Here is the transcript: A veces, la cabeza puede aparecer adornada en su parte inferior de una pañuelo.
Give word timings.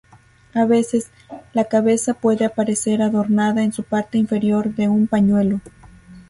A 0.55 0.65
veces, 0.65 1.11
la 1.53 1.65
cabeza 1.65 2.15
puede 2.15 2.43
aparecer 2.43 3.03
adornada 3.03 3.61
en 3.63 3.71
su 3.71 3.83
parte 3.83 4.17
inferior 4.17 4.73
de 4.73 4.87
una 4.89 5.05
pañuelo. 5.05 5.61